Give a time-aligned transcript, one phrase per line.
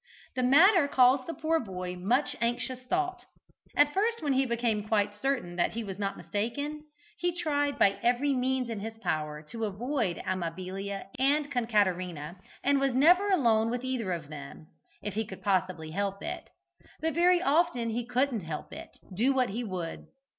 [0.35, 3.25] The matter caused the poor boy much anxious thought.
[3.75, 6.85] At first, when he became quite certain that he was not mistaken,
[7.19, 12.95] he tried, by every means in his power, to avoid Amabilia and Concaterina, and was
[12.95, 14.65] never alone with either of them
[15.03, 16.49] if he could possibly help it.
[16.99, 20.07] But very often he couldn't help it, do what he would.